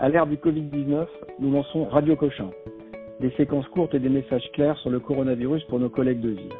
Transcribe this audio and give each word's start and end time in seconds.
À 0.00 0.08
l'ère 0.08 0.28
du 0.28 0.36
Covid-19, 0.36 1.08
nous 1.40 1.50
lançons 1.50 1.86
Radio 1.86 2.14
Cochin, 2.14 2.50
des 3.18 3.32
séquences 3.32 3.66
courtes 3.66 3.96
et 3.96 3.98
des 3.98 4.08
messages 4.08 4.48
clairs 4.52 4.78
sur 4.78 4.90
le 4.90 5.00
coronavirus 5.00 5.64
pour 5.64 5.80
nos 5.80 5.88
collègues 5.88 6.20
de 6.20 6.28
ville. 6.28 6.52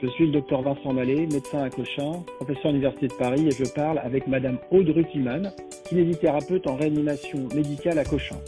Je 0.00 0.06
suis 0.06 0.24
le 0.24 0.32
docteur 0.32 0.62
Vincent 0.62 0.94
Mallet, 0.94 1.26
médecin 1.26 1.64
à 1.64 1.68
Cochin, 1.68 2.24
professeur 2.38 2.66
à 2.66 2.68
l'Université 2.68 3.08
de 3.08 3.12
Paris, 3.12 3.46
et 3.46 3.50
je 3.50 3.70
parle 3.74 3.98
avec 3.98 4.26
Madame 4.26 4.56
Aude 4.70 4.88
Rutiman, 4.88 5.50
kinésithérapeute 5.90 6.66
en 6.66 6.76
réanimation 6.76 7.46
médicale 7.54 7.98
à 7.98 8.04
Cochin. 8.04 8.38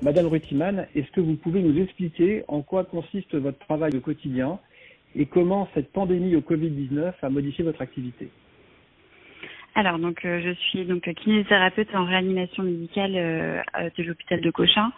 Madame 0.00 0.28
Rutiman, 0.28 0.86
est-ce 0.94 1.12
que 1.12 1.20
vous 1.20 1.36
pouvez 1.36 1.60
nous 1.60 1.78
expliquer 1.78 2.42
en 2.48 2.62
quoi 2.62 2.84
consiste 2.84 3.34
votre 3.34 3.58
travail 3.58 3.94
au 3.94 4.00
quotidien 4.00 4.58
et 5.14 5.26
comment 5.26 5.68
cette 5.74 5.92
pandémie 5.92 6.36
au 6.36 6.40
Covid-19 6.40 7.12
a 7.20 7.28
modifié 7.28 7.64
votre 7.64 7.82
activité? 7.82 8.30
Alors 9.78 10.00
donc 10.00 10.24
euh, 10.24 10.40
je 10.44 10.52
suis 10.54 10.84
donc 10.84 11.02
kinésithérapeute 11.02 11.94
en 11.94 12.04
réanimation 12.04 12.64
médicale 12.64 13.12
euh, 13.14 13.62
de 13.96 14.02
l'hôpital 14.02 14.40
de 14.40 14.50
Cochin. 14.50 14.90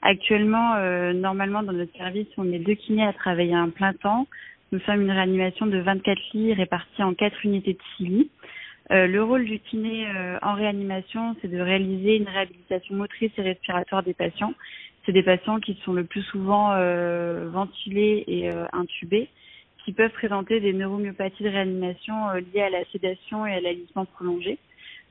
Actuellement, 0.00 0.76
euh, 0.76 1.12
normalement 1.12 1.64
dans 1.64 1.72
notre 1.72 1.96
service, 1.96 2.28
on 2.36 2.52
est 2.52 2.60
deux 2.60 2.76
kinés 2.76 3.04
à 3.04 3.12
travailler 3.12 3.54
à 3.54 3.58
un 3.58 3.70
plein 3.70 3.92
temps. 3.94 4.28
Nous 4.70 4.78
sommes 4.80 5.02
une 5.02 5.10
réanimation 5.10 5.66
de 5.66 5.78
24 5.78 6.20
lits 6.34 6.54
répartis 6.54 7.02
en 7.02 7.14
quatre 7.14 7.44
unités 7.44 7.72
de 7.72 7.78
6 7.96 8.04
lits. 8.04 8.30
le 8.90 9.20
rôle 9.20 9.44
du 9.44 9.58
kiné 9.58 10.06
en 10.42 10.54
réanimation, 10.54 11.34
c'est 11.40 11.48
de 11.48 11.58
réaliser 11.58 12.18
une 12.18 12.28
réhabilitation 12.28 12.94
motrice 12.94 13.32
et 13.38 13.42
respiratoire 13.42 14.04
des 14.04 14.14
patients. 14.14 14.54
C'est 15.04 15.12
des 15.12 15.24
patients 15.24 15.58
qui 15.58 15.80
sont 15.84 15.94
le 15.94 16.04
plus 16.04 16.22
souvent 16.22 16.68
ventilés 17.50 18.24
et 18.28 18.50
intubés 18.72 19.30
qui 19.88 19.94
peuvent 19.94 20.12
présenter 20.12 20.60
des 20.60 20.74
neuromyopathies 20.74 21.44
de 21.44 21.48
réanimation 21.48 22.28
euh, 22.28 22.40
liées 22.52 22.60
à 22.60 22.68
la 22.68 22.84
sédation 22.92 23.46
et 23.46 23.54
à 23.54 23.60
l'alisement 23.62 24.04
prolongé. 24.04 24.58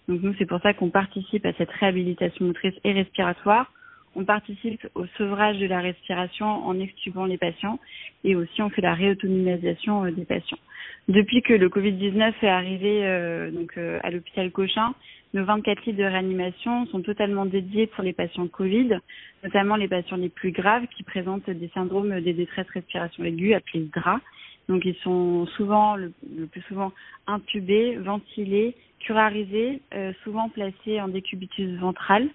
Donc 0.08 0.22
nous, 0.22 0.36
c'est 0.38 0.46
pour 0.46 0.62
ça 0.62 0.76
qu'on 0.76 0.92
participe 0.92 1.48
à 1.48 1.54
cette 1.54 1.72
réhabilitation 1.72 2.46
motrice 2.46 2.76
et 2.84 2.92
respiratoire. 2.92 3.72
On 4.16 4.24
participe 4.24 4.88
au 4.94 5.08
sevrage 5.18 5.58
de 5.58 5.66
la 5.66 5.80
respiration 5.80 6.46
en 6.46 6.80
extubant 6.80 7.26
les 7.26 7.40
patients 7.40 7.80
et 8.24 8.36
aussi 8.36 8.62
on 8.62 8.70
fait 8.70 8.84
la 8.84 8.94
réautonomisation 8.94 10.06
euh, 10.06 10.12
des 10.12 10.26
patients. 10.26 10.60
Depuis 11.08 11.42
que 11.42 11.54
le 11.54 11.70
Covid-19 11.70 12.34
est 12.44 12.48
arrivé 12.48 13.04
euh, 13.04 13.50
donc 13.50 13.76
à 14.04 14.12
l'hôpital 14.12 14.52
Cochin, 14.52 14.94
nos 15.34 15.44
24 15.44 15.86
lits 15.88 15.94
de 15.94 16.04
réanimation 16.04 16.86
sont 16.86 17.02
totalement 17.02 17.48
dédiés 17.48 17.88
pour 17.88 18.04
les 18.04 18.14
patients 18.14 18.48
Covid, 18.48 19.00
notamment 19.44 19.76
les 19.76 19.88
patients 19.88 20.18
les 20.18 20.30
plus 20.30 20.52
graves 20.52 20.86
qui 20.96 21.02
présentent 21.02 21.50
des 21.50 21.70
syndromes 21.74 22.22
des 22.22 22.34
détresses 22.34 22.70
respiration 22.72 23.24
aiguë 23.24 23.56
appelés 23.56 23.90
DRA 23.92 24.22
donc 24.70 24.84
ils 24.86 24.96
sont 24.96 25.46
souvent, 25.56 25.96
le, 25.96 26.12
plus 26.52 26.62
souvent, 26.64 26.92
intubés, 27.26 27.96
ventilés, 27.98 28.76
curarisés, 29.00 29.82
euh, 29.94 30.12
souvent 30.24 30.50
placés 30.50 31.00
en 31.00 31.08
décubitus 31.08 31.78
ventral. 31.80 32.28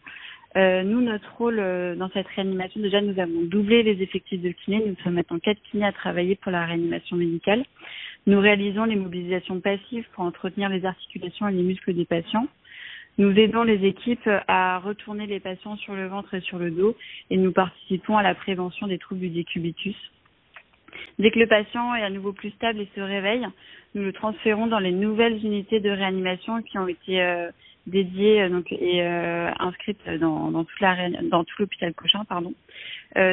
Euh, 0.56 0.82
nous, 0.82 1.00
notre 1.00 1.34
rôle 1.36 1.58
euh, 1.58 1.94
dans 1.94 2.10
cette 2.10 2.26
réanimation, 2.28 2.80
déjà, 2.80 3.00
nous 3.00 3.18
avons 3.18 3.42
doublé 3.42 3.82
les 3.82 4.02
effectifs 4.02 4.40
de 4.40 4.50
kiné. 4.50 4.82
Nous 4.86 4.96
sommes 5.02 5.14
maintenant 5.14 5.38
quatre 5.38 5.60
kinés 5.70 5.86
à 5.86 5.92
travailler 5.92 6.36
pour 6.36 6.52
la 6.52 6.66
réanimation 6.66 7.16
médicale. 7.16 7.64
Nous 8.26 8.38
réalisons 8.38 8.84
les 8.84 8.96
mobilisations 8.96 9.60
passives 9.60 10.06
pour 10.12 10.24
entretenir 10.24 10.68
les 10.68 10.84
articulations 10.84 11.48
et 11.48 11.52
les 11.52 11.62
muscles 11.62 11.94
des 11.94 12.04
patients. 12.04 12.46
Nous 13.18 13.30
aidons 13.38 13.62
les 13.62 13.84
équipes 13.84 14.28
à 14.48 14.78
retourner 14.78 15.26
les 15.26 15.40
patients 15.40 15.76
sur 15.76 15.94
le 15.94 16.06
ventre 16.06 16.32
et 16.34 16.40
sur 16.40 16.58
le 16.58 16.70
dos 16.70 16.96
et 17.28 17.36
nous 17.36 17.52
participons 17.52 18.16
à 18.16 18.22
la 18.22 18.34
prévention 18.34 18.86
des 18.86 18.98
troubles 18.98 19.20
du 19.20 19.30
décubitus. 19.30 19.96
Dès 21.18 21.30
que 21.30 21.38
le 21.38 21.46
patient 21.46 21.94
est 21.94 22.02
à 22.02 22.10
nouveau 22.10 22.32
plus 22.32 22.50
stable 22.50 22.80
et 22.80 22.88
se 22.94 23.00
réveille, 23.00 23.46
nous 23.94 24.02
le 24.02 24.12
transférons 24.12 24.66
dans 24.66 24.78
les 24.78 24.92
nouvelles 24.92 25.44
unités 25.44 25.80
de 25.80 25.90
réanimation 25.90 26.62
qui 26.62 26.78
ont 26.78 26.88
été 26.88 27.22
euh, 27.22 27.50
dédiées 27.86 28.42
euh, 28.42 28.62
et 28.70 29.02
euh, 29.02 29.50
inscrites 29.58 30.08
dans, 30.18 30.64
tout 30.64 31.54
l'hôpital 31.58 31.92
Cochin. 31.94 32.24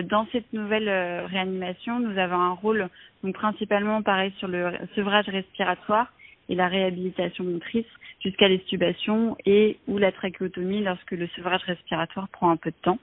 Dans 0.04 0.28
cette 0.34 0.52
nouvelle 0.52 0.90
réanimation, 1.28 2.00
nous 2.00 2.18
avons 2.18 2.36
un 2.36 2.52
rôle 2.52 2.90
principalement 3.34 4.02
pareil 4.02 4.34
sur 4.38 4.50
le 4.50 4.72
sevrage 4.96 5.30
respiratoire 5.30 6.12
et 6.50 6.56
la 6.56 6.68
réhabilitation 6.68 7.46
motrice 7.46 7.86
jusqu'à 8.22 8.50
l'extubation 8.50 9.38
et 9.46 9.78
ou 9.88 9.98
la 9.98 10.12
trachéotomie 10.12 10.84
lorsque 10.84 11.12
le 11.12 11.28
sevrage 11.28 11.64
respiratoire 11.64 12.28
prend 12.28 12.50
un 12.50 12.58
peu 12.58 12.72
de 12.72 12.76
temps. 12.82 13.00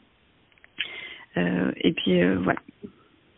et 1.36 1.92
puis 1.92 2.22
voilà. 2.34 2.60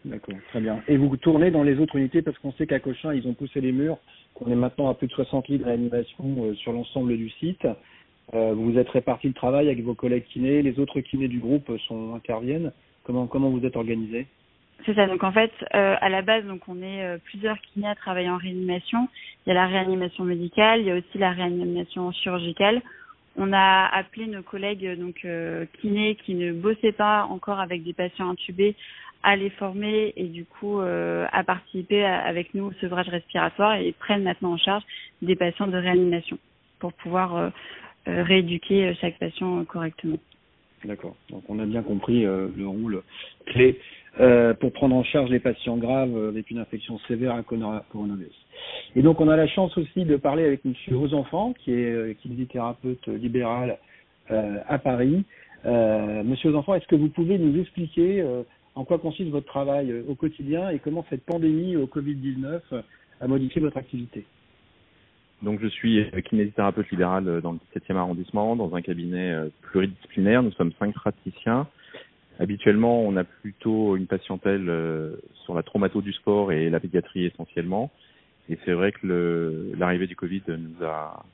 D'accord, 0.05 0.37
très 0.51 0.61
bien. 0.61 0.81
Et 0.87 0.97
vous 0.97 1.17
tournez 1.17 1.51
dans 1.51 1.63
les 1.63 1.79
autres 1.79 1.97
unités 1.97 2.23
parce 2.23 2.39
qu'on 2.39 2.53
sait 2.53 2.67
qu'à 2.67 2.79
Cochin, 2.79 3.13
ils 3.15 3.27
ont 3.27 3.35
poussé 3.35 3.61
les 3.61 3.73
murs, 3.73 3.99
qu'on 4.35 4.51
est 4.51 4.57
maintenant 4.57 4.89
à 4.89 4.95
plus 4.95 5.09
de 5.09 5.13
60 5.13 5.49
lits 5.49 5.59
de 5.59 5.65
réanimation 5.65 6.25
euh, 6.39 6.55
sur 6.55 6.73
l'ensemble 6.73 7.17
du 7.17 7.29
site. 7.31 7.67
Euh, 8.35 8.53
vous 8.55 8.79
êtes 8.79 8.89
réparti 8.91 9.27
le 9.27 9.35
travail 9.35 9.67
avec 9.67 9.83
vos 9.83 9.95
collègues 9.95 10.25
kinés, 10.25 10.63
les 10.63 10.79
autres 10.79 11.01
kinés 11.01 11.29
du 11.29 11.41
groupe 11.41 11.71
sont 11.89 12.15
interviennent. 12.15 12.73
Comment 13.05 13.27
vous 13.51 13.65
êtes 13.65 13.77
organisé? 13.77 14.27
C'est 14.85 14.95
ça. 14.95 15.07
Donc 15.07 15.25
en 15.25 15.33
fait, 15.33 15.51
euh, 15.75 15.97
à 15.99 16.11
la 16.11 16.21
base, 16.21 16.45
donc 16.45 16.61
on 16.69 16.83
est 16.83 17.19
plusieurs 17.25 17.59
kinés 17.59 17.89
à 17.89 17.95
travailler 17.95 18.29
en 18.29 18.37
réanimation. 18.37 19.09
Il 19.45 19.49
y 19.49 19.53
a 19.53 19.55
la 19.55 19.67
réanimation 19.67 20.25
médicale, 20.25 20.81
il 20.81 20.87
y 20.87 20.91
a 20.91 20.97
aussi 20.97 21.17
la 21.17 21.33
réanimation 21.33 22.13
chirurgicale. 22.13 22.83
On 23.37 23.53
a 23.55 23.87
appelé 23.87 24.27
nos 24.27 24.43
collègues 24.43 24.99
donc 24.99 25.27
kinés 25.81 26.17
qui 26.17 26.35
ne 26.35 26.53
bossaient 26.53 26.93
pas 26.93 27.25
encore 27.25 27.61
avec 27.61 27.83
des 27.83 27.95
patients 27.95 28.29
intubés 28.29 28.77
à 29.23 29.37
les 29.37 29.51
former 29.51 30.13
et 30.17 30.25
du 30.25 30.45
coup 30.45 30.81
euh, 30.81 31.27
à 31.33 31.43
participer 31.43 32.05
avec 32.05 32.55
nous 32.55 32.67
au 32.67 32.73
sevrage 32.81 33.09
respiratoire 33.09 33.77
et 33.77 33.93
prennent 33.93 34.23
maintenant 34.23 34.53
en 34.53 34.57
charge 34.57 34.83
des 35.23 35.37
patients 35.37 35.67
de 35.67 35.77
réanimation 35.77 36.39
pour 36.79 36.93
pouvoir 36.93 37.37
euh, 37.37 37.49
euh, 38.09 38.23
rééduquer 38.23 38.95
chaque 39.01 39.19
patient 39.19 39.65
correctement. 39.65 40.19
D'accord. 40.85 41.17
Donc 41.31 41.43
on 41.49 41.59
a 41.59 41.67
bien 41.67 41.83
compris 41.83 42.23
le 42.23 42.67
rôle 42.69 43.03
clé 43.47 43.81
pour 44.61 44.73
prendre 44.73 44.95
en 44.95 45.03
charge 45.03 45.29
les 45.29 45.41
patients 45.41 45.77
graves 45.77 46.17
avec 46.29 46.53
une 46.53 46.59
infection 46.59 47.01
sévère 47.09 47.35
à 47.35 47.43
coronavirus. 47.43 48.47
Et 48.95 49.03
donc 49.03 49.21
on 49.21 49.29
a 49.29 49.37
la 49.37 49.49
chance 49.49 49.77
aussi 49.77 50.05
de 50.05 50.15
parler 50.15 50.45
avec 50.45 50.65
Monsieur 50.65 50.97
Aux-Enfants, 50.97 51.53
qui 51.59 51.73
est 51.73 52.17
kinésithérapeute 52.21 53.09
libéral 53.09 53.79
à 54.31 54.79
Paris. 54.79 55.25
Monsieur 55.65 56.51
Aux-Enfants, 56.51 56.77
est-ce 56.77 56.87
que 56.87 56.95
vous 56.95 57.09
pouvez 57.09 57.39
nous 57.39 57.61
expliquer 57.61 58.25
en 58.79 58.85
quoi 58.85 58.99
consiste 58.99 59.31
votre 59.31 59.47
travail 59.47 59.91
euh, 59.91 60.05
au 60.09 60.15
quotidien 60.15 60.71
et 60.71 60.79
comment 60.79 61.05
cette 61.11 61.25
pandémie 61.25 61.77
au 61.77 61.87
Covid-19 61.87 62.61
euh, 62.73 62.83
a 63.21 63.27
modifié 63.27 63.61
votre 63.61 63.77
activité? 63.77 64.25
Donc 65.43 65.61
je 65.61 65.67
suis 65.67 66.05
kinésithérapeute 66.27 66.89
libéral 66.91 67.27
euh, 67.29 67.41
dans 67.41 67.53
le 67.53 67.59
17e 67.75 67.97
arrondissement, 67.97 68.55
dans 68.55 68.73
un 68.77 68.81
cabinet 68.81 69.35
pluridisciplinaire. 69.63 70.45
Nous 70.45 70.53
sommes 70.53 70.73
cinq 70.79 70.95
praticiens. 70.95 71.67
Habituellement, 72.39 73.03
on 73.03 73.17
a 73.17 73.25
plutôt 73.25 73.97
une 73.97 74.07
patientèle 74.07 74.73
sur 75.43 75.55
la 75.55 75.65
traumato 75.65 76.01
du 76.01 76.13
sport 76.13 76.53
et 76.53 76.71
la 76.71 76.79
pédiatrie 76.79 77.25
essentiellement. 77.25 77.91
Et 78.49 78.59
c'est 78.65 78.75
vrai 78.75 78.93
que 78.93 79.73
l'arrivée 79.77 80.07
du 80.07 80.15
Covid 80.15 80.43
nous 80.47 80.87
a, 80.87 81.25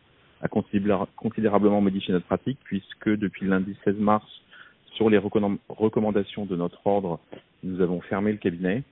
considérablement 0.48 1.82
modifié 1.82 2.14
notre 2.14 2.24
pratique 2.24 2.58
puisque 2.64 3.10
depuis 3.10 3.46
lundi 3.46 3.76
16 3.84 3.96
mars, 3.98 4.24
sur 4.94 5.10
les 5.10 5.18
recommandations 5.18 6.46
de 6.46 6.56
notre 6.56 6.86
ordre, 6.86 7.20
nous 7.62 7.80
avons 7.80 8.00
fermé 8.00 8.32
le 8.32 8.38
cabinet 8.38 8.82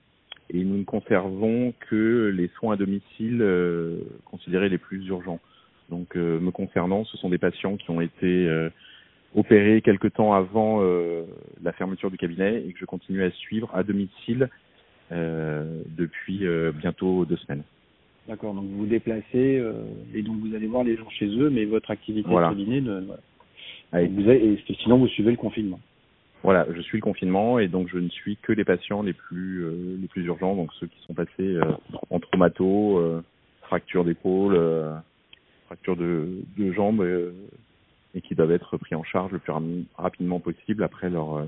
et 0.49 0.63
nous 0.63 0.77
ne 0.77 0.83
conservons 0.83 1.73
que 1.89 2.33
les 2.35 2.49
soins 2.59 2.73
à 2.73 2.77
domicile 2.77 3.39
euh, 3.41 3.99
considérés 4.25 4.69
les 4.69 4.77
plus 4.77 5.05
urgents. 5.07 5.39
Donc, 5.89 6.15
euh, 6.15 6.39
me 6.39 6.51
concernant, 6.51 7.05
ce 7.05 7.17
sont 7.17 7.29
des 7.29 7.37
patients 7.37 7.77
qui 7.77 7.89
ont 7.91 8.01
été 8.01 8.47
euh, 8.47 8.69
opérés 9.35 9.81
quelque 9.81 10.07
temps 10.07 10.33
avant 10.33 10.81
la 11.63 11.71
fermeture 11.71 12.11
du 12.11 12.17
cabinet 12.17 12.63
et 12.67 12.73
que 12.73 12.79
je 12.79 12.85
continue 12.85 13.23
à 13.23 13.31
suivre 13.31 13.69
à 13.73 13.81
domicile 13.83 14.47
depuis 15.09 16.45
bientôt 16.75 17.25
deux 17.25 17.37
semaines. 17.37 17.63
D'accord, 18.27 18.53
donc 18.53 18.65
vous 18.65 18.77
vous 18.77 18.85
déplacez 18.85 19.59
et 20.13 20.21
donc 20.21 20.37
vous 20.37 20.53
allez 20.53 20.67
voir 20.67 20.83
les 20.83 20.95
gens 20.97 21.09
chez 21.09 21.25
eux, 21.25 21.49
mais 21.49 21.65
votre 21.65 21.89
activité 21.89 22.29
de 22.29 22.35
cabinet, 22.35 22.81
ne, 22.81 23.01
et 23.95 24.75
sinon 24.83 24.99
vous 24.99 25.07
suivez 25.07 25.31
le 25.31 25.37
confinement. 25.37 25.79
Voilà, 26.43 26.67
je 26.75 26.81
suis 26.81 26.97
le 26.97 27.01
confinement 27.01 27.57
et 27.57 27.69
donc 27.69 27.87
je 27.87 27.97
ne 27.97 28.09
suis 28.09 28.35
que 28.35 28.51
les 28.51 28.65
patients 28.65 29.01
les 29.01 29.13
plus 29.13 29.63
euh, 29.63 29.97
les 29.99 30.07
plus 30.09 30.25
urgents, 30.25 30.55
donc 30.55 30.71
ceux 30.73 30.87
qui 30.87 31.01
sont 31.07 31.13
passés 31.13 31.29
euh, 31.39 31.63
en 32.09 32.19
traumato, 32.19 32.97
euh, 32.97 33.23
fracture 33.61 34.03
d'épaule, 34.03 34.59
fracture 35.67 35.95
de, 35.95 36.41
de 36.57 36.73
jambes 36.73 37.01
et 38.13 38.21
qui 38.21 38.35
doivent 38.35 38.51
être 38.51 38.75
pris 38.77 38.93
en 38.93 39.03
charge 39.03 39.31
le 39.31 39.39
plus 39.39 39.53
rapidement 39.97 40.41
possible 40.41 40.83
après 40.83 41.09
leur 41.09 41.45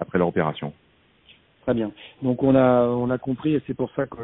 après 0.00 0.18
leur 0.18 0.28
opération. 0.28 0.72
Très 1.62 1.74
bien. 1.74 1.92
Donc 2.22 2.42
on 2.42 2.56
a 2.56 2.88
on 2.88 3.10
a 3.10 3.18
compris 3.18 3.54
et 3.54 3.62
c'est 3.68 3.74
pour 3.74 3.92
ça 3.92 4.06
que 4.06 4.18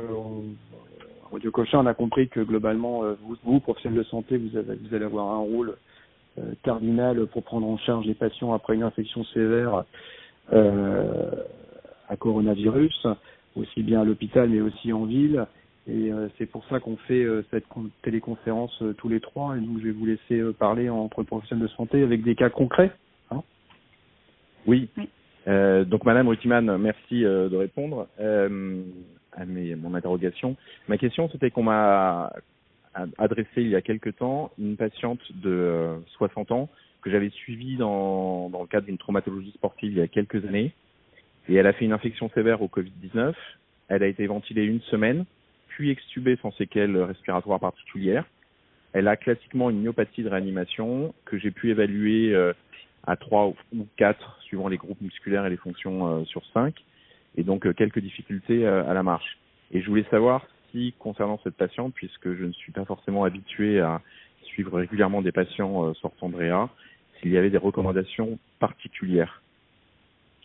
Radio 1.30 1.52
Cochin 1.52 1.78
on 1.78 1.86
a 1.86 1.94
compris 1.94 2.28
que 2.28 2.40
globalement 2.40 3.02
vous, 3.22 3.36
vous 3.44 3.60
professionnels 3.60 4.00
de 4.00 4.04
santé 4.04 4.38
vous 4.38 4.56
avez, 4.56 4.74
vous 4.74 4.92
allez 4.92 5.04
avoir 5.04 5.28
un 5.28 5.38
rôle 5.38 5.70
euh, 5.70 5.76
cardinal 6.62 7.26
pour 7.26 7.42
prendre 7.42 7.66
en 7.66 7.78
charge 7.78 8.06
les 8.06 8.14
patients 8.14 8.52
après 8.52 8.74
une 8.74 8.82
infection 8.82 9.24
sévère 9.24 9.84
euh, 10.52 11.30
à 12.08 12.16
coronavirus, 12.16 13.06
aussi 13.56 13.82
bien 13.82 14.00
à 14.00 14.04
l'hôpital 14.04 14.48
mais 14.48 14.60
aussi 14.60 14.92
en 14.92 15.04
ville. 15.04 15.46
Et 15.88 16.10
c'est 16.38 16.46
pour 16.46 16.64
ça 16.66 16.78
qu'on 16.78 16.96
fait 16.96 17.26
cette 17.50 17.64
téléconférence 18.02 18.82
tous 18.98 19.08
les 19.08 19.18
trois. 19.18 19.56
Et 19.56 19.60
donc, 19.60 19.78
je 19.78 19.84
vais 19.84 19.90
vous 19.90 20.06
laisser 20.06 20.40
parler 20.56 20.88
entre 20.88 21.24
professionnels 21.24 21.66
de 21.66 21.72
santé 21.72 22.02
avec 22.02 22.22
des 22.22 22.36
cas 22.36 22.50
concrets. 22.50 22.92
Hein 23.32 23.42
oui. 24.66 24.88
donc, 25.46 26.04
Madame 26.04 26.28
Rutiman, 26.28 26.76
merci 26.78 27.22
de 27.22 27.56
répondre 27.56 28.06
à 28.18 29.44
mes, 29.46 29.74
mon 29.74 29.94
interrogation. 29.94 30.56
Ma 30.88 30.98
question, 30.98 31.28
c'était 31.30 31.50
qu'on 31.50 31.64
m'a 31.64 32.32
adressé 33.18 33.48
il 33.58 33.68
y 33.68 33.76
a 33.76 33.82
quelque 33.82 34.10
temps 34.10 34.50
une 34.58 34.76
patiente 34.76 35.20
de 35.34 35.96
60 36.16 36.52
ans 36.52 36.68
que 37.02 37.10
j'avais 37.10 37.30
suivie 37.30 37.76
dans, 37.76 38.48
dans 38.50 38.60
le 38.60 38.66
cadre 38.66 38.86
d'une 38.86 38.98
traumatologie 38.98 39.52
sportive 39.52 39.92
il 39.92 39.98
y 39.98 40.02
a 40.02 40.08
quelques 40.08 40.44
années. 40.44 40.72
Et 41.48 41.54
elle 41.54 41.66
a 41.66 41.72
fait 41.72 41.84
une 41.84 41.92
infection 41.92 42.30
sévère 42.34 42.62
au 42.62 42.68
Covid-19. 42.68 43.34
Elle 43.88 44.02
a 44.02 44.06
été 44.06 44.26
ventilée 44.26 44.64
une 44.64 44.80
semaine, 44.82 45.24
puis 45.68 45.90
extubée 45.90 46.38
sans 46.42 46.52
séquelles 46.52 46.96
respiratoires 46.96 47.60
particulières. 47.60 48.24
Elle 48.92 49.08
a 49.08 49.16
classiquement 49.16 49.70
une 49.70 49.82
myopathie 49.82 50.22
de 50.22 50.28
réanimation 50.28 51.14
que 51.24 51.38
j'ai 51.38 51.50
pu 51.50 51.70
évaluer 51.70 52.34
euh, 52.34 52.52
à 53.06 53.16
3 53.16 53.54
ou 53.74 53.86
4 53.96 54.38
suivant 54.42 54.68
les 54.68 54.76
groupes 54.76 55.00
musculaires 55.00 55.46
et 55.46 55.50
les 55.50 55.56
fonctions 55.56 56.06
euh, 56.06 56.24
sur 56.24 56.44
5 56.52 56.74
et 57.36 57.44
donc 57.44 57.66
euh, 57.66 57.72
quelques 57.72 58.00
difficultés 58.00 58.66
à 58.66 58.92
la 58.92 59.02
marche. 59.02 59.38
Et 59.72 59.80
je 59.80 59.88
voulais 59.88 60.06
savoir 60.10 60.46
concernant 60.98 61.40
cette 61.42 61.56
patiente, 61.56 61.94
puisque 61.94 62.32
je 62.34 62.44
ne 62.44 62.52
suis 62.52 62.72
pas 62.72 62.84
forcément 62.84 63.24
habitué 63.24 63.80
à 63.80 64.00
suivre 64.42 64.78
régulièrement 64.78 65.22
des 65.22 65.32
patients 65.32 65.92
sortant 65.94 66.28
de 66.28 66.36
réa, 66.36 66.68
s'il 67.20 67.32
y 67.32 67.38
avait 67.38 67.50
des 67.50 67.58
recommandations 67.58 68.38
particulières 68.58 69.40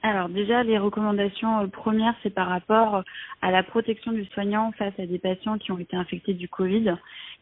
alors 0.05 0.29
déjà, 0.29 0.61
les 0.61 0.77
recommandations 0.77 1.61
euh, 1.61 1.67
premières, 1.67 2.13
c'est 2.21 2.29
par 2.29 2.47
rapport 2.47 3.03
à 3.41 3.49
la 3.49 3.63
protection 3.63 4.11
du 4.11 4.23
soignant 4.25 4.71
face 4.73 4.93
à 4.99 5.07
des 5.07 5.17
patients 5.17 5.57
qui 5.57 5.71
ont 5.71 5.79
été 5.79 5.97
infectés 5.97 6.35
du 6.35 6.47
Covid. 6.47 6.95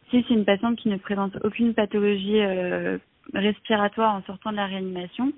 Si 0.09 0.23
c'est 0.25 0.33
une 0.33 0.45
patiente 0.45 0.77
qui 0.77 0.87
ne 0.87 0.95
présente 0.95 1.37
aucune 1.43 1.73
pathologie 1.73 2.39
euh, 2.39 2.97
respiratoire 3.33 4.15
en 4.15 4.23
sortant 4.23 4.51
de 4.51 4.55
la 4.55 4.67
réanimation, 4.67 5.33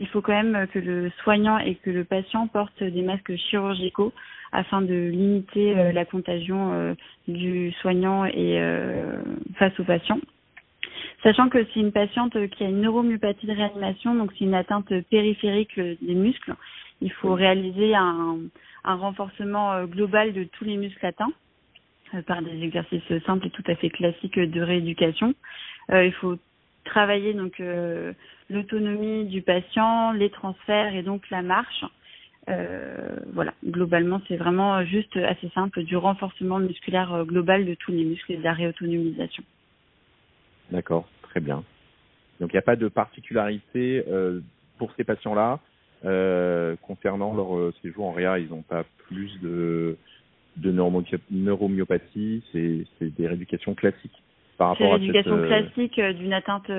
il 0.00 0.06
faut 0.08 0.20
quand 0.20 0.32
même 0.32 0.66
que 0.68 0.78
le 0.78 1.10
soignant 1.22 1.58
et 1.58 1.74
que 1.76 1.90
le 1.90 2.04
patient 2.04 2.46
portent 2.48 2.82
des 2.82 3.02
masques 3.02 3.34
chirurgicaux 3.36 4.12
afin 4.52 4.82
de 4.82 4.94
limiter 4.94 5.76
euh, 5.76 5.92
la 5.92 6.04
contagion 6.04 6.96
du 7.28 7.72
soignant 7.80 8.24
et 8.24 8.60
face 9.56 9.78
au 9.80 9.84
patient. 9.84 10.18
Sachant 11.22 11.48
que 11.48 11.64
c'est 11.72 11.80
une 11.80 11.92
patiente 11.92 12.36
qui 12.50 12.64
a 12.64 12.68
une 12.68 12.82
neuromyopathie 12.82 13.46
de 13.46 13.52
réanimation, 13.52 14.14
donc 14.14 14.30
c'est 14.38 14.44
une 14.44 14.54
atteinte 14.54 14.92
périphérique 15.10 15.78
des 15.78 16.14
muscles. 16.14 16.54
Il 17.00 17.10
faut 17.12 17.34
réaliser 17.34 17.94
un, 17.94 18.38
un 18.86 18.94
renforcement 18.94 19.72
euh, 19.72 19.86
global 19.86 20.32
de 20.32 20.44
tous 20.44 20.64
les 20.64 20.76
muscles 20.76 21.04
atteints 21.04 21.32
euh, 22.14 22.22
par 22.22 22.40
des 22.40 22.62
exercices 22.62 23.02
simples 23.26 23.48
et 23.48 23.50
tout 23.50 23.64
à 23.66 23.74
fait 23.74 23.90
classiques 23.90 24.38
de 24.38 24.60
rééducation. 24.62 25.34
Euh, 25.90 26.06
il 26.06 26.12
faut 26.12 26.36
travailler 26.86 27.34
donc 27.34 27.60
euh, 27.60 28.12
l'autonomie 28.48 29.26
du 29.26 29.42
patient, 29.42 30.12
les 30.12 30.30
transferts 30.30 30.94
et 30.94 31.02
donc 31.02 31.28
la 31.30 31.42
marche. 31.42 31.84
Euh, 32.48 33.16
voilà, 33.32 33.52
globalement, 33.64 34.20
c'est 34.28 34.36
vraiment 34.36 34.84
juste 34.84 35.16
assez 35.16 35.48
simple 35.50 35.82
du 35.82 35.96
renforcement 35.96 36.58
musculaire 36.58 37.24
global 37.24 37.66
de 37.66 37.74
tous 37.74 37.90
les 37.90 38.04
muscles 38.04 38.32
et 38.32 38.36
de 38.36 38.42
la 38.44 38.52
réautonomisation. 38.52 39.42
D'accord, 40.70 41.08
très 41.22 41.40
bien. 41.40 41.64
Donc 42.40 42.50
il 42.52 42.56
n'y 42.56 42.60
a 42.60 42.62
pas 42.62 42.76
de 42.76 42.88
particularité 42.88 44.04
euh, 44.08 44.40
pour 44.78 44.92
ces 44.96 45.04
patients-là 45.04 45.60
euh, 46.04 46.76
concernant 46.82 47.34
leur 47.34 47.56
euh, 47.56 47.74
séjour 47.82 48.06
en 48.06 48.12
réa. 48.12 48.38
Ils 48.38 48.48
n'ont 48.48 48.62
pas 48.62 48.84
plus 49.08 49.40
de, 49.40 49.96
de 50.56 50.72
neuromyopathie. 51.30 52.42
C'est 52.52 52.84
des 53.00 53.26
rééducations 53.26 53.74
classiques 53.74 54.22
par 54.56 54.68
rapport 54.70 54.92
à 54.92 54.96
rééducation 54.96 55.36
euh, 55.36 55.46
classique 55.46 55.98
euh, 55.98 56.12
d'une 56.12 56.32
atteinte 56.32 56.70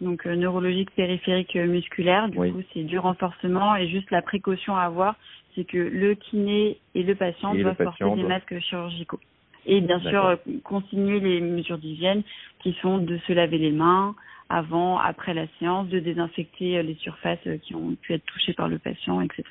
donc 0.00 0.24
neurologique 0.24 0.90
périphérique 0.92 1.54
musculaire. 1.56 2.28
Du 2.28 2.38
coup, 2.38 2.62
c'est 2.72 2.84
du 2.84 2.98
renforcement 2.98 3.76
et 3.76 3.88
juste 3.88 4.10
la 4.10 4.22
précaution 4.22 4.74
à 4.76 4.82
avoir, 4.82 5.16
c'est 5.54 5.64
que 5.64 5.76
le 5.76 6.14
kiné 6.14 6.78
et 6.94 7.02
le 7.02 7.14
patient 7.14 7.54
doivent 7.54 7.76
porter 7.76 8.14
des 8.16 8.22
masques 8.22 8.58
chirurgicaux. 8.60 9.20
Et 9.66 9.80
bien 9.80 10.00
sûr, 10.00 10.26
euh, 10.26 10.36
continuer 10.64 11.20
les 11.20 11.40
mesures 11.40 11.78
d'hygiène 11.78 12.22
qui 12.60 12.76
sont 12.80 12.98
de 12.98 13.18
se 13.26 13.32
laver 13.32 13.58
les 13.58 13.72
mains 13.72 14.14
avant, 14.48 14.98
après 14.98 15.34
la 15.34 15.46
séance, 15.58 15.88
de 15.88 16.00
désinfecter 16.00 16.78
euh, 16.78 16.82
les 16.82 16.94
surfaces 16.96 17.38
euh, 17.46 17.58
qui 17.58 17.74
ont 17.74 17.94
pu 17.94 18.14
être 18.14 18.24
touchées 18.24 18.54
par 18.54 18.68
le 18.68 18.78
patient, 18.78 19.20
etc. 19.20 19.44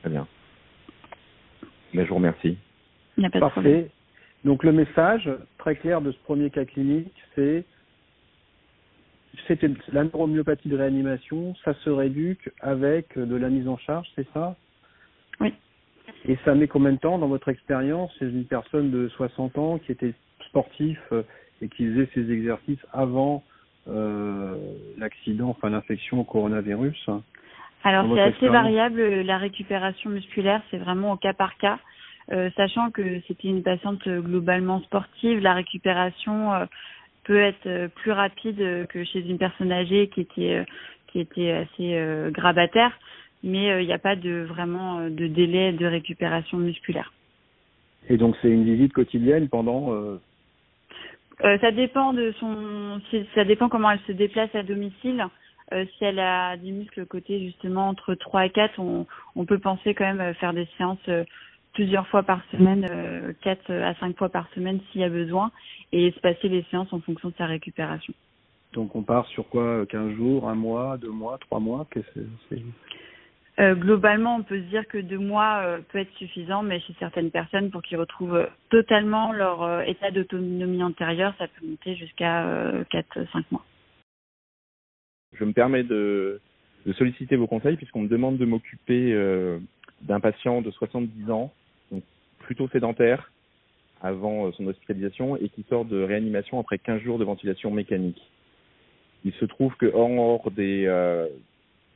Très 0.00 0.10
bien. 0.10 0.26
Mais 1.92 2.04
je 2.04 2.08
vous 2.08 2.16
remercie. 2.16 2.56
Il 3.16 3.20
n'y 3.20 3.26
a 3.26 3.30
pas 3.30 3.40
Parfait. 3.40 3.60
de 3.60 3.66
problème. 3.66 3.88
Donc 4.44 4.62
le 4.62 4.72
message 4.72 5.30
très 5.58 5.76
clair 5.76 6.00
de 6.00 6.12
ce 6.12 6.18
premier 6.18 6.50
cas 6.50 6.64
clinique, 6.64 7.14
c'est 7.34 7.64
c'était 9.48 9.70
la 9.92 10.04
neuromyopathie 10.04 10.68
de 10.68 10.76
réanimation, 10.76 11.54
ça 11.64 11.74
se 11.74 11.90
réduque 11.90 12.50
avec 12.60 13.18
de 13.18 13.36
la 13.36 13.48
mise 13.48 13.68
en 13.68 13.76
charge, 13.78 14.06
c'est 14.14 14.26
ça? 14.32 14.56
Oui. 15.40 15.52
Et 16.26 16.38
ça 16.44 16.54
met 16.54 16.68
combien 16.68 16.92
de 16.92 16.98
temps 16.98 17.18
dans 17.18 17.26
votre 17.26 17.48
expérience 17.48 18.14
C'est 18.18 18.26
une 18.26 18.44
personne 18.44 18.90
de 18.90 19.08
60 19.08 19.58
ans 19.58 19.78
qui 19.78 19.92
était 19.92 20.14
sportif 20.46 20.98
euh, 21.12 21.22
et 21.60 21.68
qui 21.68 21.86
faisait 21.86 22.08
ses 22.14 22.30
exercices 22.30 22.84
avant 22.92 23.42
euh, 23.88 24.56
l'accident, 24.96 25.48
enfin 25.48 25.70
l'infection 25.70 26.20
au 26.20 26.24
coronavirus? 26.24 27.10
Alors 27.82 28.06
c'est 28.14 28.22
assez 28.22 28.48
variable, 28.48 29.02
la 29.22 29.36
récupération 29.36 30.08
musculaire, 30.08 30.62
c'est 30.70 30.78
vraiment 30.78 31.12
au 31.12 31.16
cas 31.16 31.34
par 31.34 31.56
cas. 31.58 31.78
Euh, 32.32 32.50
sachant 32.56 32.90
que 32.90 33.20
c'était 33.28 33.48
une 33.48 33.62
patiente 33.62 34.08
globalement 34.08 34.80
sportive, 34.82 35.40
la 35.40 35.54
récupération 35.54 36.54
euh, 36.54 36.64
peut 37.24 37.40
être 37.40 37.66
euh, 37.66 37.88
plus 37.88 38.12
rapide 38.12 38.86
que 38.88 39.04
chez 39.04 39.20
une 39.20 39.38
personne 39.38 39.72
âgée 39.72 40.08
qui 40.08 40.20
était 40.20 40.64
qui 41.08 41.20
était 41.20 41.52
assez 41.52 42.30
grabataire 42.32 42.92
mais 43.44 43.70
euh, 43.70 43.82
il 43.82 43.86
n'y 43.86 43.92
a 43.92 43.98
pas 43.98 44.16
de 44.16 44.46
vraiment 44.48 44.98
euh, 44.98 45.10
de 45.10 45.28
délai 45.28 45.72
de 45.72 45.86
récupération 45.86 46.56
musculaire. 46.56 47.12
Et 48.08 48.16
donc 48.16 48.36
c'est 48.42 48.48
une 48.48 48.64
visite 48.64 48.92
quotidienne 48.92 49.48
pendant 49.48 49.92
euh... 49.92 50.20
Euh, 51.44 51.58
ça 51.58 51.72
dépend 51.72 52.12
de 52.12 52.32
son, 52.38 53.00
ça 53.34 53.44
dépend 53.44 53.68
comment 53.68 53.90
elle 53.90 54.00
se 54.06 54.12
déplace 54.12 54.54
à 54.54 54.62
domicile. 54.62 55.26
Euh, 55.72 55.84
si 55.96 56.04
elle 56.04 56.20
a 56.20 56.56
des 56.56 56.70
muscles 56.70 57.06
côté 57.06 57.40
justement 57.40 57.88
entre 57.88 58.14
3 58.14 58.46
et 58.46 58.50
4, 58.50 58.78
on, 58.78 59.06
on 59.34 59.44
peut 59.44 59.58
penser 59.58 59.94
quand 59.94 60.12
même 60.12 60.34
faire 60.34 60.52
des 60.52 60.68
séances 60.78 61.10
plusieurs 61.74 62.06
fois 62.08 62.22
par 62.22 62.40
semaine, 62.50 62.88
4 63.42 63.70
à 63.70 63.94
5 63.96 64.16
fois 64.16 64.28
par 64.28 64.48
semaine 64.54 64.80
s'il 64.90 65.02
y 65.02 65.04
a 65.04 65.08
besoin, 65.08 65.50
et 65.92 66.06
espacer 66.06 66.48
les 66.48 66.64
séances 66.70 66.92
en 66.92 67.00
fonction 67.00 67.28
de 67.28 67.34
sa 67.36 67.46
récupération. 67.46 68.14
Donc 68.74 68.96
on 68.96 69.02
part 69.02 69.26
sur 69.28 69.48
quoi 69.48 69.86
15 69.86 70.14
jours, 70.14 70.48
un 70.48 70.54
mois, 70.54 70.98
deux 70.98 71.10
mois, 71.10 71.38
trois 71.38 71.60
mois? 71.60 71.86
Euh, 73.60 73.76
globalement, 73.76 74.36
on 74.36 74.42
peut 74.42 74.58
se 74.58 74.68
dire 74.68 74.86
que 74.88 74.98
deux 74.98 75.18
mois 75.18 75.62
euh, 75.64 75.78
peut 75.92 75.98
être 75.98 76.12
suffisant, 76.14 76.64
mais 76.64 76.80
chez 76.80 76.94
certaines 76.98 77.30
personnes, 77.30 77.70
pour 77.70 77.82
qu'ils 77.82 77.98
retrouvent 77.98 78.34
euh, 78.34 78.46
totalement 78.68 79.32
leur 79.32 79.62
euh, 79.62 79.82
état 79.82 80.10
d'autonomie 80.10 80.82
antérieure, 80.82 81.34
ça 81.38 81.46
peut 81.46 81.64
monter 81.64 81.94
jusqu'à 81.94 82.44
quatre, 82.90 83.24
cinq 83.32 83.44
mois. 83.52 83.64
Je 85.34 85.44
me 85.44 85.52
permets 85.52 85.84
de, 85.84 86.40
de 86.84 86.92
solliciter 86.94 87.36
vos 87.36 87.46
conseils 87.46 87.76
puisqu'on 87.76 88.02
me 88.02 88.08
demande 88.08 88.38
de 88.38 88.44
m'occuper 88.44 89.14
d'un 90.02 90.20
patient 90.20 90.62
de 90.62 90.70
70 90.70 91.30
ans, 91.30 91.52
plutôt 92.44 92.68
sédentaire, 92.68 93.32
avant 94.02 94.52
son 94.52 94.66
hospitalisation 94.66 95.36
et 95.36 95.48
qui 95.48 95.64
sort 95.68 95.84
de 95.84 96.02
réanimation 96.02 96.60
après 96.60 96.78
15 96.78 97.00
jours 97.02 97.18
de 97.18 97.24
ventilation 97.24 97.70
mécanique. 97.70 98.20
Il 99.24 99.32
se 99.32 99.44
trouve 99.46 99.74
que 99.76 99.90
hors 99.94 100.50
des 100.50 100.86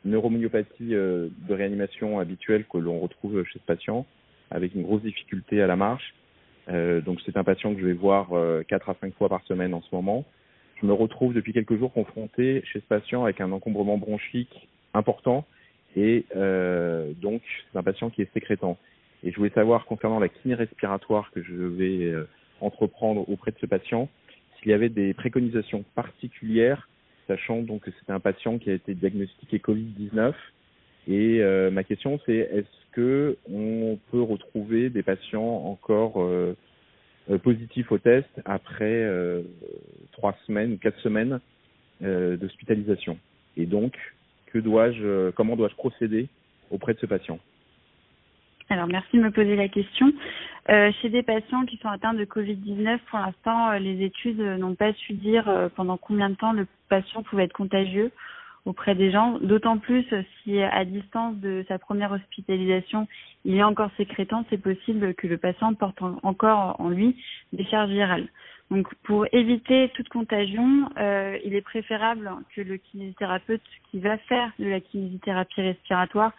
neuromyopathie 0.05 0.95
euh, 0.95 1.28
de 1.49 1.55
réanimation 1.55 2.19
habituelle 2.19 2.64
que 2.71 2.78
l'on 2.78 2.99
retrouve 2.99 3.45
chez 3.45 3.59
ce 3.59 3.64
patient, 3.64 4.07
avec 4.50 4.75
une 4.75 4.83
grosse 4.83 5.02
difficulté 5.02 5.62
à 5.62 5.67
la 5.67 5.76
marche. 5.76 6.14
Euh, 6.69 7.00
donc 7.00 7.21
c'est 7.25 7.37
un 7.37 7.45
patient 7.45 7.75
que 7.75 7.81
je 7.81 7.87
vais 7.87 7.93
voir 7.95 8.33
euh, 8.33 8.62
4 8.69 8.90
à 8.90 8.97
5 9.00 9.14
fois 9.14 9.28
par 9.28 9.43
semaine 9.45 9.75
en 9.75 9.83
ce 9.83 9.95
moment. 9.95 10.25
Je 10.81 10.87
me 10.87 10.93
retrouve 10.93 11.35
depuis 11.35 11.52
quelques 11.52 11.76
jours 11.76 11.93
confronté 11.93 12.62
chez 12.73 12.81
ce 12.81 12.85
patient 12.87 13.25
avec 13.25 13.40
un 13.40 13.50
encombrement 13.52 13.99
bronchique 13.99 14.69
important 14.95 15.45
et 15.97 16.25
euh, 16.37 17.12
donc 17.21 17.43
c'est 17.73 17.78
un 17.78 17.83
patient 17.83 18.11
qui 18.11 18.23
est 18.23 18.33
sécrétant. 18.33 18.76
Et 19.25 19.32
je 19.32 19.37
voulais 19.37 19.50
savoir 19.50 19.84
concernant 19.87 20.18
la 20.18 20.28
kiné 20.28 20.54
respiratoire 20.54 21.30
que 21.32 21.42
je 21.42 21.54
vais 21.54 22.04
euh, 22.04 22.28
entreprendre 22.60 23.28
auprès 23.28 23.50
de 23.50 23.56
ce 23.60 23.66
patient, 23.66 24.08
s'il 24.58 24.70
y 24.70 24.75
avait 24.75 24.88
des 24.88 25.14
préconisations 25.14 25.84
particulières 25.94 26.88
sachant 27.28 27.62
donc 27.62 27.82
que 27.82 27.90
c'est 27.90 28.12
un 28.12 28.18
patient 28.18 28.58
qui 28.58 28.70
a 28.70 28.72
été 28.72 28.94
diagnostiqué 28.94 29.58
Covid-19. 29.58 30.32
Et 31.06 31.40
euh, 31.40 31.70
ma 31.70 31.84
question 31.84 32.18
c'est 32.26 32.37
est-ce 32.37 32.92
que 32.92 33.37
on 33.52 33.98
peut 34.10 34.22
retrouver 34.22 34.90
des 34.90 35.02
patients 35.02 35.66
encore 35.66 36.22
euh, 36.22 36.56
euh 37.30 37.38
positifs 37.38 37.92
au 37.92 37.98
test 37.98 38.28
après 38.46 39.04
euh, 39.04 39.42
trois 40.12 40.34
semaines 40.46 40.72
ou 40.72 40.76
quatre 40.78 40.98
semaines 41.00 41.38
euh, 42.02 42.37
d'hospitalisation? 42.37 43.18
Et 43.56 43.66
donc 43.66 43.94
que 44.46 44.58
dois-je, 44.58 45.30
comment 45.32 45.56
dois-je 45.56 45.75
procéder 45.75 46.28
auprès 46.70 46.94
de 46.94 46.98
ce 46.98 47.06
patient? 47.06 47.38
Alors, 48.70 48.87
merci 48.87 49.16
de 49.16 49.22
me 49.22 49.30
poser 49.30 49.56
la 49.56 49.68
question. 49.68 50.12
Euh, 50.68 50.92
chez 51.00 51.08
des 51.08 51.22
patients 51.22 51.64
qui 51.64 51.78
sont 51.78 51.88
atteints 51.88 52.12
de 52.12 52.25
Covid-19, 52.26 52.98
pour 53.10 53.18
l'instant, 53.18 53.70
euh, 53.70 53.78
les 53.78 54.04
études 54.04 54.40
n'ont 54.40 54.75
pas 54.75 54.92
su 54.92 55.14
dire 55.14 55.48
euh, 55.48 55.68
pendant 55.75 55.96
combien 55.96 56.28
de 56.28 56.34
temps 56.34 56.52
le 56.52 56.66
patient 56.90 57.22
pouvait 57.22 57.44
être 57.44 57.54
contagieux 57.54 58.10
auprès 58.66 58.94
des 58.94 59.10
gens, 59.10 59.38
d'autant 59.40 59.78
plus 59.78 60.04
si 60.42 60.60
à 60.60 60.84
distance 60.84 61.37
de 61.37 61.64
sa 61.68 61.78
première 61.78 62.12
hospitalisation, 62.12 63.08
il 63.46 63.56
est 63.56 63.62
encore 63.62 63.90
sécrétant, 63.96 64.44
c'est 64.50 64.60
possible 64.60 65.14
que 65.14 65.26
le 65.26 65.38
patient 65.38 65.72
porte 65.72 66.02
encore 66.22 66.76
en 66.78 66.90
lui 66.90 67.16
des 67.54 67.64
charges 67.64 67.88
virales. 67.88 68.28
Donc 68.70 68.94
pour 69.04 69.26
éviter 69.32 69.90
toute 69.94 70.10
contagion, 70.10 70.90
euh, 70.98 71.38
il 71.44 71.54
est 71.54 71.62
préférable 71.62 72.30
que 72.54 72.60
le 72.60 72.76
kinésithérapeute 72.76 73.62
qui 73.90 74.00
va 74.00 74.18
faire 74.18 74.52
de 74.58 74.66
la 74.66 74.80
kinésithérapie 74.80 75.62
respiratoire 75.62 76.32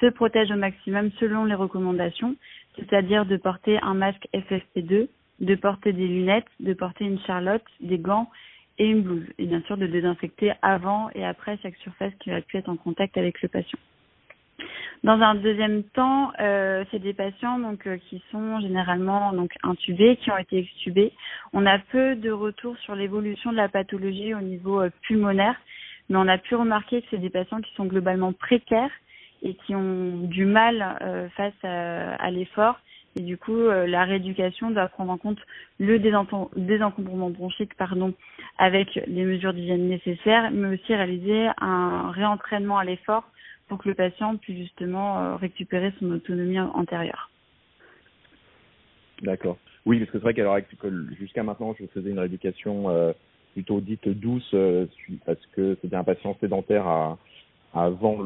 se 0.00 0.06
protège 0.06 0.50
au 0.50 0.56
maximum 0.56 1.10
selon 1.18 1.44
les 1.44 1.54
recommandations, 1.54 2.36
c'est-à-dire 2.76 3.26
de 3.26 3.36
porter 3.36 3.78
un 3.82 3.94
masque 3.94 4.28
FFP2, 4.34 5.08
de 5.40 5.54
porter 5.54 5.92
des 5.92 6.06
lunettes, 6.06 6.46
de 6.60 6.74
porter 6.74 7.04
une 7.04 7.20
charlotte, 7.20 7.64
des 7.80 7.98
gants 7.98 8.30
et 8.78 8.86
une 8.86 9.02
blouse, 9.02 9.26
et 9.38 9.46
bien 9.46 9.62
sûr 9.62 9.76
de 9.76 9.86
désinfecter 9.86 10.52
avant 10.62 11.08
et 11.14 11.24
après 11.24 11.58
chaque 11.62 11.76
surface 11.76 12.12
qui 12.20 12.30
va 12.30 12.40
pu 12.42 12.58
être 12.58 12.68
en 12.68 12.76
contact 12.76 13.16
avec 13.16 13.40
le 13.42 13.48
patient. 13.48 13.78
Dans 15.04 15.20
un 15.20 15.34
deuxième 15.34 15.82
temps, 15.82 16.32
euh, 16.40 16.84
c'est 16.90 16.98
des 16.98 17.12
patients 17.12 17.58
donc 17.58 17.86
euh, 17.86 17.98
qui 18.08 18.22
sont 18.30 18.60
généralement 18.60 19.32
donc 19.32 19.52
intubés, 19.62 20.16
qui 20.16 20.30
ont 20.30 20.38
été 20.38 20.58
extubés. 20.58 21.12
On 21.52 21.66
a 21.66 21.78
peu 21.78 22.16
de 22.16 22.30
retours 22.30 22.76
sur 22.78 22.94
l'évolution 22.94 23.52
de 23.52 23.56
la 23.56 23.68
pathologie 23.68 24.34
au 24.34 24.40
niveau 24.40 24.80
euh, 24.80 24.90
pulmonaire, 25.02 25.54
mais 26.08 26.16
on 26.16 26.28
a 26.28 26.38
pu 26.38 26.54
remarquer 26.54 27.02
que 27.02 27.08
c'est 27.10 27.18
des 27.18 27.30
patients 27.30 27.60
qui 27.60 27.72
sont 27.74 27.84
globalement 27.84 28.32
précaires 28.32 28.90
et 29.42 29.54
qui 29.54 29.74
ont 29.74 30.22
du 30.22 30.44
mal 30.44 30.98
euh, 31.02 31.28
face 31.30 31.54
à, 31.62 32.30
l'effort. 32.30 32.78
Et 33.18 33.20
du 33.20 33.38
coup, 33.38 33.56
la 33.56 34.04
rééducation 34.04 34.70
doit 34.70 34.88
prendre 34.88 35.10
en 35.10 35.16
compte 35.16 35.38
le 35.78 35.98
désencombrement 35.98 37.30
bronchique, 37.30 37.74
pardon, 37.74 38.12
avec 38.58 38.94
les 39.06 39.24
mesures 39.24 39.54
d'hygiène 39.54 39.88
nécessaires, 39.88 40.50
mais 40.52 40.74
aussi 40.74 40.94
réaliser 40.94 41.48
un 41.58 42.10
réentraînement 42.10 42.76
à 42.76 42.84
l'effort 42.84 43.24
pour 43.68 43.78
que 43.78 43.88
le 43.88 43.94
patient 43.94 44.36
puisse 44.36 44.58
justement 44.58 45.18
euh, 45.18 45.36
récupérer 45.36 45.92
son 45.98 46.10
autonomie 46.10 46.60
antérieure. 46.60 47.30
D'accord. 49.22 49.58
Oui, 49.86 49.98
parce 49.98 50.10
que 50.10 50.18
c'est 50.18 50.22
vrai 50.22 50.34
qu'à 50.34 50.60
jusqu'à 51.18 51.42
maintenant, 51.42 51.74
je 51.78 51.86
faisais 51.86 52.10
une 52.10 52.18
rééducation 52.18 52.90
euh, 52.90 53.12
plutôt 53.54 53.80
dite 53.80 54.08
douce, 54.08 54.50
euh, 54.54 54.86
parce 55.24 55.44
que 55.52 55.76
c'était 55.80 55.96
un 55.96 56.04
patient 56.04 56.36
sédentaire 56.40 56.86
à, 56.86 57.18
avant 57.76 58.18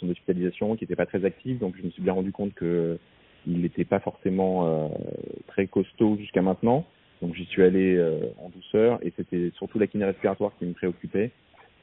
son 0.00 0.08
hospitalisation, 0.08 0.76
qui 0.76 0.84
n'était 0.84 0.96
pas 0.96 1.06
très 1.06 1.24
actif, 1.24 1.58
donc 1.58 1.74
je 1.76 1.82
me 1.84 1.90
suis 1.90 2.02
bien 2.02 2.12
rendu 2.12 2.32
compte 2.32 2.54
que 2.54 2.98
il 3.46 3.60
n'était 3.60 3.84
pas 3.84 4.00
forcément 4.00 4.90
très 5.46 5.66
costaud 5.66 6.16
jusqu'à 6.18 6.42
maintenant. 6.42 6.84
Donc 7.22 7.34
j'y 7.34 7.44
suis 7.44 7.62
allé 7.62 7.96
en 8.42 8.48
douceur, 8.48 8.98
et 9.02 9.12
c'était 9.16 9.52
surtout 9.56 9.78
la 9.78 9.86
kiné 9.86 10.04
respiratoire 10.04 10.52
qui 10.58 10.64
me 10.66 10.72
préoccupait. 10.72 11.30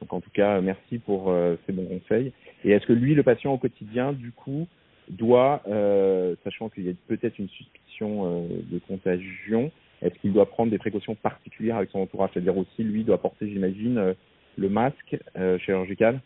Donc 0.03 0.11
en 0.11 0.19
tout 0.19 0.31
cas, 0.31 0.59
merci 0.59 0.97
pour 0.99 1.29
euh, 1.29 1.55
ces 1.65 1.71
bons 1.71 1.85
conseils. 1.85 2.33
Et 2.65 2.71
est-ce 2.71 2.85
que 2.85 2.91
lui, 2.91 3.15
le 3.15 3.23
patient 3.23 3.53
au 3.53 3.57
quotidien, 3.57 4.11
du 4.11 4.33
coup, 4.33 4.67
doit, 5.07 5.61
euh, 5.69 6.35
sachant 6.43 6.67
qu'il 6.67 6.85
y 6.85 6.89
a 6.89 6.93
peut-être 7.07 7.39
une 7.39 7.47
suspicion 7.47 8.25
euh, 8.25 8.47
de 8.69 8.79
contagion, 8.79 9.71
est-ce 10.01 10.13
qu'il 10.15 10.33
doit 10.33 10.47
prendre 10.47 10.71
des 10.71 10.77
précautions 10.77 11.15
particulières 11.15 11.77
avec 11.77 11.89
son 11.91 11.99
entourage? 11.99 12.31
C'est-à-dire 12.33 12.57
aussi, 12.57 12.83
lui, 12.83 13.05
doit 13.05 13.21
porter, 13.21 13.47
j'imagine, 13.47 14.13
le 14.57 14.69
masque 14.69 15.17
chirurgical? 15.59 16.19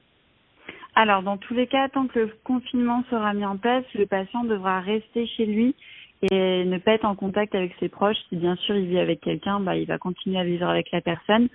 Alors, 0.98 1.22
dans 1.22 1.38
tous 1.38 1.54
les 1.54 1.68
cas, 1.68 1.90
tant 1.90 2.08
que 2.08 2.18
le 2.18 2.32
confinement 2.44 3.04
sera 3.12 3.32
mis 3.36 3.46
en 3.46 3.56
place, 3.56 3.86
le 3.94 4.08
patient 4.08 4.44
devra 4.44 4.80
rester 4.80 5.28
chez 5.28 5.46
lui 5.46 5.76
et 6.24 6.66
ne 6.66 6.80
pas 6.80 6.94
être 6.94 7.06
en 7.06 7.14
contact 7.14 7.54
avec 7.54 7.76
ses 7.80 7.88
proches. 7.88 8.18
Si 8.30 8.36
bien 8.36 8.56
sûr 8.56 8.76
il 8.76 8.88
vit 8.88 8.98
avec 8.98 9.22
quelqu'un, 9.22 9.60
bah, 9.60 9.76
il 9.76 9.86
va 9.86 10.00
continuer 10.00 10.40
à 10.40 10.44
vivre 10.44 10.68
avec 10.68 10.90
la 10.90 11.02
personne. 11.02 11.50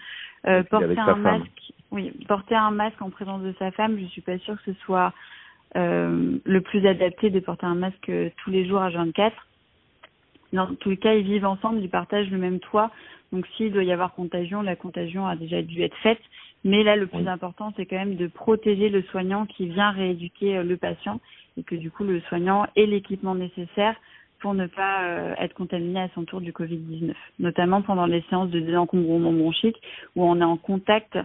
Euh, 0.47 0.63
porter 0.63 0.97
un 0.97 1.17
masque, 1.17 1.73
oui, 1.91 2.13
porter 2.29 2.55
un 2.55 2.71
masque 2.71 3.03
en 3.03 3.11
présence 3.11 3.43
de 3.43 3.53
sa 3.59 3.73
femme, 3.73 3.99
je 3.99 4.05
suis 4.07 4.21
pas 4.21 4.39
sûre 4.39 4.55
que 4.63 4.73
ce 4.73 4.81
soit 4.83 5.13
euh, 5.75 6.39
le 6.45 6.61
plus 6.61 6.87
adapté 6.87 7.31
de 7.31 7.41
porter 7.41 7.67
un 7.67 7.75
masque 7.75 8.13
tous 8.45 8.51
les 8.51 8.65
jours 8.65 8.81
à 8.81 8.91
24. 8.91 9.35
Dans 10.53 10.73
tous 10.77 10.91
les 10.91 10.99
cas, 10.99 11.15
ils 11.15 11.25
vivent 11.25 11.47
ensemble, 11.47 11.81
ils 11.81 11.91
partagent 11.91 12.31
le 12.31 12.39
même 12.39 12.61
toit. 12.61 12.93
Donc 13.33 13.45
s'il 13.57 13.73
doit 13.73 13.83
y 13.83 13.91
avoir 13.91 14.15
contagion, 14.15 14.63
la 14.63 14.77
contagion 14.77 15.27
a 15.27 15.35
déjà 15.35 15.63
dû 15.63 15.83
être 15.83 15.97
faite. 15.97 16.21
Mais 16.65 16.85
là, 16.85 16.97
le 16.97 17.07
plus 17.07 17.27
important, 17.27 17.73
c'est 17.77 17.87
quand 17.87 17.97
même 17.97 18.17
de 18.17 18.29
protéger 18.29 18.89
le 18.89 19.03
soignant 19.03 19.47
qui 19.47 19.67
vient 19.69 19.91
rééduquer 19.91 20.59
euh, 20.59 20.63
le 20.63 20.77
patient 20.77 21.21
et 21.57 21.63
que 21.63 21.75
du 21.75 21.91
coup, 21.91 22.05
le 22.05 22.21
soignant 22.23 22.67
ait 22.77 22.87
l'équipement 22.87 23.35
nécessaire 23.35 23.97
pour 24.43 24.55
ne 24.55 24.67
pas 24.67 25.05
euh, 25.05 25.35
être 25.39 25.55
contaminé 25.55 26.01
à 26.01 26.09
son 26.15 26.25
tour 26.25 26.41
du 26.41 26.53
Covid-19, 26.53 27.15
notamment 27.39 27.81
pendant 27.81 28.07
les 28.07 28.23
séances 28.29 28.51
de 28.51 28.61
désencombrement 28.61 29.33
bronchique 29.33 29.81
où 30.17 30.25
on 30.25 30.41
est 30.41 30.45
en 30.45 30.57
contact 30.57 31.17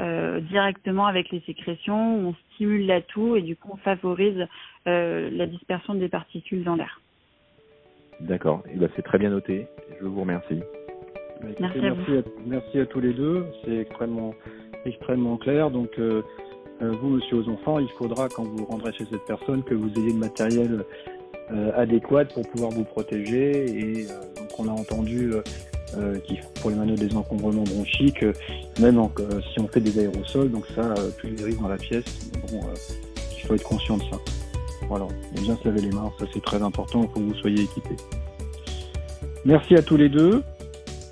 euh, 0.00 0.40
directement 0.40 1.06
avec 1.06 1.30
les 1.30 1.40
sécrétions, 1.42 2.16
où 2.16 2.28
on 2.28 2.34
stimule 2.54 2.86
la 2.86 3.00
toux 3.00 3.36
et 3.36 3.42
du 3.42 3.54
coup 3.54 3.70
on 3.72 3.76
favorise 3.76 4.46
euh, 4.88 5.30
la 5.32 5.46
dispersion 5.46 5.94
des 5.94 6.08
particules 6.08 6.64
dans 6.64 6.74
l'air. 6.74 7.00
D'accord, 8.20 8.62
et 8.66 8.72
eh 8.74 8.78
ben, 8.78 8.88
c'est 8.96 9.02
très 9.02 9.18
bien 9.18 9.30
noté, 9.30 9.66
je 10.00 10.06
vous 10.06 10.20
remercie. 10.20 10.60
Bah, 11.44 11.68
merci, 11.84 11.86
à 11.86 12.22
merci 12.46 12.78
à 12.80 12.86
tous 12.86 13.00
les 13.00 13.12
deux, 13.12 13.44
c'est 13.64 13.76
extrêmement, 13.76 14.34
extrêmement 14.84 15.36
clair. 15.36 15.70
Donc 15.70 15.98
vous, 16.80 17.08
monsieur 17.08 17.36
aux 17.36 17.48
enfants, 17.48 17.78
il 17.78 17.88
faudra 17.98 18.28
quand 18.28 18.44
vous 18.44 18.64
rendrez 18.64 18.92
chez 18.92 19.04
cette 19.04 19.24
personne 19.26 19.62
que 19.62 19.74
vous 19.74 19.90
ayez 19.96 20.12
le 20.12 20.18
matériel 20.18 20.84
euh, 21.52 21.70
adéquate 21.76 22.32
pour 22.32 22.48
pouvoir 22.48 22.70
vous 22.70 22.84
protéger. 22.84 23.66
Et 23.66 24.06
euh, 24.06 24.24
donc 24.34 24.58
on 24.58 24.66
a 24.66 24.72
entendu 24.72 25.32
euh, 25.96 26.18
qu'il 26.20 26.40
pour 26.60 26.70
les 26.70 26.76
maneaux 26.76 26.94
des 26.94 27.14
encombrements 27.14 27.64
bronchiques, 27.64 28.24
même 28.80 29.00
si 29.52 29.60
on 29.60 29.68
fait 29.68 29.80
des 29.80 29.98
aérosols, 29.98 30.50
donc 30.50 30.66
ça, 30.74 30.94
tous 31.18 31.26
les 31.26 31.44
risques 31.44 31.60
dans 31.60 31.68
la 31.68 31.76
pièce. 31.76 32.30
Bon, 32.50 32.60
il 33.36 33.46
faut 33.46 33.54
être 33.54 33.62
conscient 33.62 33.98
de 33.98 34.02
ça. 34.04 34.16
Voilà, 34.88 35.06
et 35.36 35.40
bien 35.40 35.56
se 35.56 35.68
laver 35.68 35.82
les 35.82 35.90
mains, 35.90 36.10
ça 36.18 36.26
c'est 36.32 36.42
très 36.42 36.62
important, 36.62 37.02
il 37.02 37.08
faut 37.08 37.20
que 37.20 37.34
vous 37.34 37.34
soyez 37.34 37.62
équipés. 37.62 37.96
Merci 39.44 39.76
à 39.76 39.82
tous 39.82 39.96
les 39.96 40.08
deux. 40.08 40.42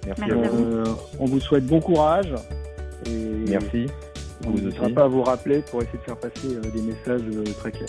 Merci, 0.07 0.31
à 0.31 0.35
vous. 0.35 0.85
On 1.19 1.27
vous 1.27 1.41
souhaite 1.41 1.67
bon 1.67 1.81
courage. 1.81 2.35
Et 3.07 3.45
Merci. 3.49 3.87
On 4.45 4.51
ne 4.51 4.95
pas 4.95 5.05
à 5.05 5.09
vous 5.09 5.23
rappeler 5.23 5.63
pour 5.71 5.83
essayer 5.83 5.99
de 5.99 6.03
faire 6.05 6.17
passer 6.17 6.49
des 6.75 6.83
messages 6.83 7.23
très 7.59 7.71
clairs. 7.71 7.89